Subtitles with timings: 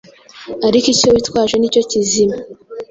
[0.67, 2.35] ariko icyo witwaje nicyo kizima